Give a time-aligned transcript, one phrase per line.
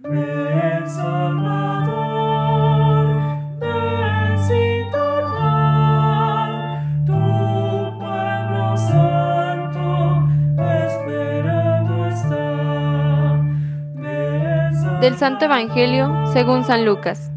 [0.00, 0.10] Del
[15.16, 17.32] Santo Evangelio según San Lucas.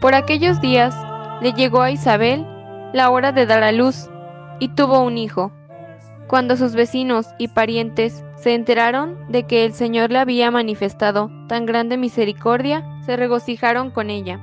[0.00, 0.96] Por aquellos días
[1.40, 2.44] le llegó a Isabel
[2.92, 4.10] la hora de dar a luz
[4.58, 5.52] y tuvo un hijo.
[6.30, 11.66] Cuando sus vecinos y parientes se enteraron de que el Señor le había manifestado tan
[11.66, 14.38] grande misericordia, se regocijaron con ella.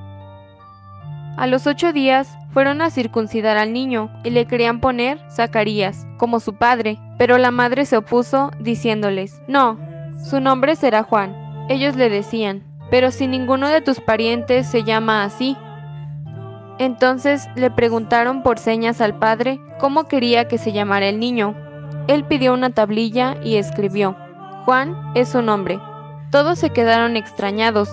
[1.38, 6.42] A los ocho días fueron a circuncidar al niño y le querían poner Zacarías, como
[6.42, 9.80] su padre, pero la madre se opuso diciéndoles, no,
[10.30, 11.38] su nombre será Juan.
[11.70, 15.56] Ellos le decían, pero si ninguno de tus parientes se llama así.
[16.80, 21.56] Entonces le preguntaron por señas al padre cómo quería que se llamara el niño.
[22.08, 24.16] Él pidió una tablilla y escribió,
[24.66, 25.80] Juan es su nombre.
[26.32, 27.90] Todos se quedaron extrañados.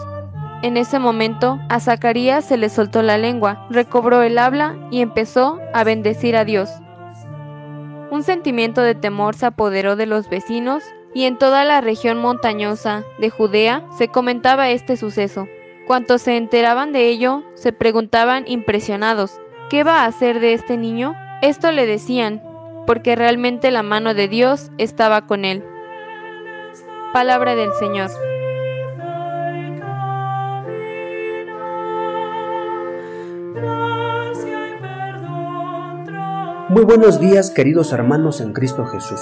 [0.63, 5.59] En ese momento a Zacarías se le soltó la lengua, recobró el habla y empezó
[5.73, 6.71] a bendecir a Dios.
[8.11, 10.85] Un sentimiento de temor se apoderó de los vecinos
[11.15, 15.49] y en toda la región montañosa de Judea se comentaba este suceso.
[15.87, 19.41] Cuantos se enteraban de ello se preguntaban impresionados,
[19.71, 21.15] ¿qué va a hacer de este niño?
[21.43, 22.43] Esto le decían,
[22.87, 25.65] porque realmente la mano de Dios estaba con él.
[27.13, 28.11] Palabra del Señor.
[36.69, 39.21] Muy buenos días queridos hermanos en Cristo Jesús.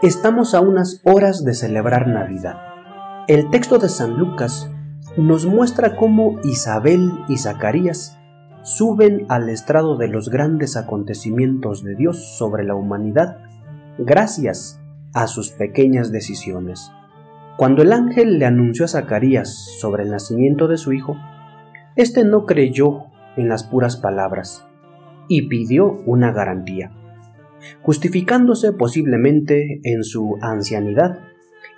[0.00, 2.56] Estamos a unas horas de celebrar Navidad.
[3.26, 4.70] El texto de San Lucas
[5.16, 8.17] nos muestra cómo Isabel y Zacarías
[8.68, 13.38] suben al estrado de los grandes acontecimientos de Dios sobre la humanidad
[13.96, 14.78] gracias
[15.14, 16.92] a sus pequeñas decisiones.
[17.56, 19.48] Cuando el ángel le anunció a Zacarías
[19.80, 21.16] sobre el nacimiento de su hijo,
[21.96, 23.06] éste no creyó
[23.38, 24.68] en las puras palabras
[25.28, 26.92] y pidió una garantía,
[27.80, 31.20] justificándose posiblemente en su ancianidad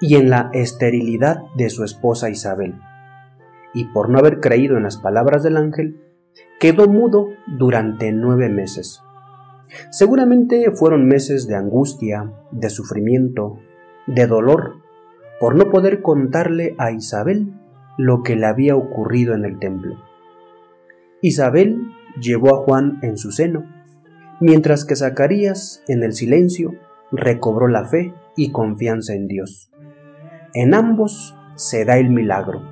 [0.01, 2.75] y en la esterilidad de su esposa Isabel.
[3.75, 6.10] Y por no haber creído en las palabras del ángel,
[6.59, 9.03] quedó mudo durante nueve meses.
[9.91, 13.59] Seguramente fueron meses de angustia, de sufrimiento,
[14.07, 14.83] de dolor,
[15.39, 17.55] por no poder contarle a Isabel
[17.97, 19.97] lo que le había ocurrido en el templo.
[21.23, 21.81] Isabel
[22.21, 23.65] llevó a Juan en su seno,
[24.41, 26.75] mientras que Zacarías, en el silencio,
[27.13, 29.71] recobró la fe y confianza en Dios.
[30.55, 32.63] En ambos se da el milagro.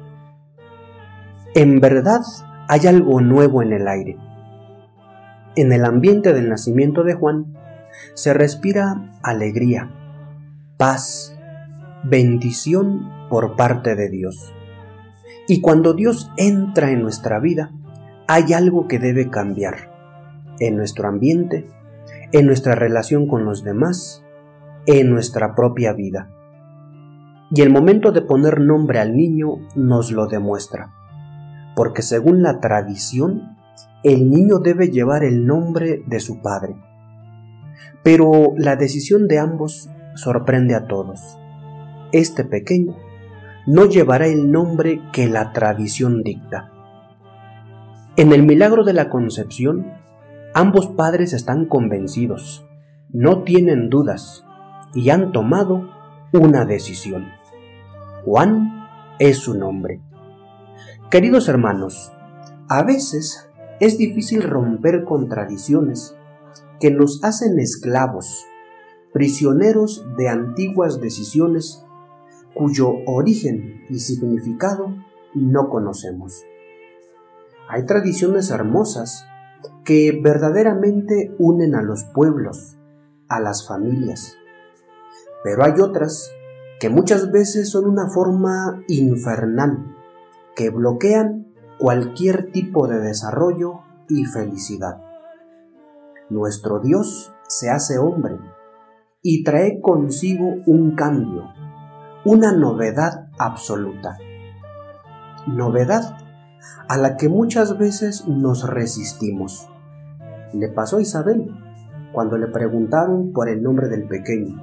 [1.55, 2.23] En verdad,
[2.69, 4.19] hay algo nuevo en el aire.
[5.57, 7.57] En el ambiente del nacimiento de Juan
[8.13, 9.91] se respira alegría,
[10.77, 11.35] paz,
[12.05, 14.55] bendición por parte de Dios.
[15.49, 17.73] Y cuando Dios entra en nuestra vida,
[18.27, 19.91] hay algo que debe cambiar
[20.61, 21.67] en nuestro ambiente,
[22.33, 24.23] en nuestra relación con los demás,
[24.85, 26.31] en nuestra propia vida.
[27.51, 30.93] Y el momento de poner nombre al niño nos lo demuestra
[31.79, 33.57] porque según la tradición,
[34.03, 36.75] el niño debe llevar el nombre de su padre.
[38.03, 41.39] Pero la decisión de ambos sorprende a todos.
[42.11, 42.97] Este pequeño
[43.69, 46.73] no llevará el nombre que la tradición dicta.
[48.17, 49.87] En el milagro de la concepción,
[50.55, 52.67] ambos padres están convencidos,
[53.11, 54.45] no tienen dudas
[54.95, 55.89] y han tomado
[56.33, 57.27] una decisión.
[58.25, 58.89] Juan
[59.21, 60.08] es su nombre.
[61.11, 62.13] Queridos hermanos,
[62.69, 63.49] a veces
[63.81, 66.15] es difícil romper con tradiciones
[66.81, 68.45] que nos hacen esclavos,
[69.15, 71.83] prisioneros de antiguas decisiones
[72.53, 74.95] cuyo origen y significado
[75.35, 76.45] no conocemos.
[77.71, 79.25] Hay tradiciones hermosas
[79.85, 82.77] que verdaderamente unen a los pueblos,
[83.29, 84.37] a las familias,
[85.43, 86.31] pero hay otras
[86.81, 89.95] que muchas veces son una forma infernal
[90.59, 91.47] que bloquean
[91.79, 95.01] cualquier tipo de desarrollo y felicidad.
[96.31, 98.39] Nuestro Dios se hace hombre
[99.23, 101.45] y trae consigo un cambio,
[102.25, 104.19] una novedad absoluta.
[105.47, 106.17] Novedad
[106.89, 109.71] a la que muchas veces nos resistimos.
[110.53, 111.53] Le pasó a Isabel
[112.13, 114.61] cuando le preguntaron por el nombre del pequeño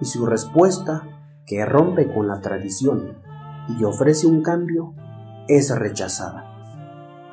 [0.00, 1.04] y su respuesta,
[1.46, 3.24] que rompe con la tradición
[3.68, 4.94] y ofrece un cambio,
[5.48, 6.44] es rechazada.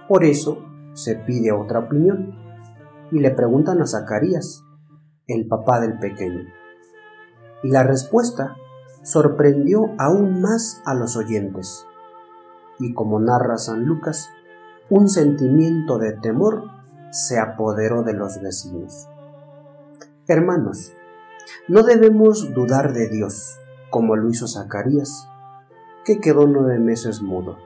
[0.07, 2.35] Por eso se pide otra opinión
[3.11, 4.63] y le preguntan a Zacarías,
[5.27, 6.43] el papá del pequeño.
[7.63, 8.55] Y la respuesta
[9.03, 11.85] sorprendió aún más a los oyentes.
[12.79, 14.29] Y como narra San Lucas,
[14.89, 16.63] un sentimiento de temor
[17.11, 19.07] se apoderó de los vecinos.
[20.27, 20.93] Hermanos,
[21.67, 23.59] no debemos dudar de Dios,
[23.89, 25.27] como lo hizo Zacarías,
[26.05, 27.57] que quedó nueve meses mudo.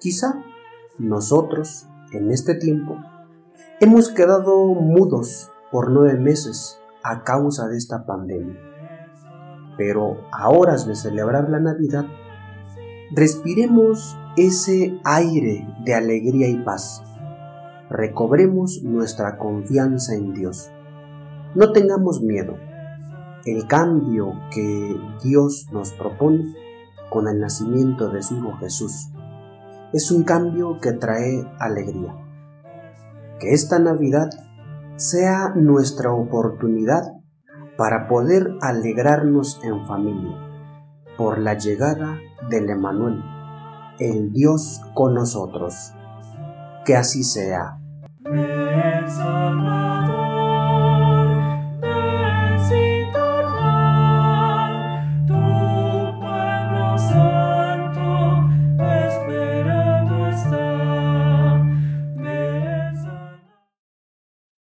[0.00, 0.44] Quizá
[0.98, 2.96] nosotros, en este tiempo,
[3.80, 8.58] hemos quedado mudos por nueve meses a causa de esta pandemia.
[9.76, 12.06] Pero a horas de celebrar la Navidad,
[13.14, 17.02] respiremos ese aire de alegría y paz.
[17.90, 20.70] Recobremos nuestra confianza en Dios.
[21.54, 22.56] No tengamos miedo.
[23.44, 26.54] El cambio que Dios nos propone
[27.12, 29.10] con el nacimiento de su Hijo Jesús
[29.92, 32.14] es un cambio que trae alegría.
[33.38, 34.30] Que esta Navidad
[34.96, 37.02] sea nuestra oportunidad
[37.76, 40.38] para poder alegrarnos en familia
[41.18, 42.18] por la llegada
[42.48, 43.22] del Emanuel,
[43.98, 45.92] el Dios con nosotros.
[46.86, 47.78] Que así sea.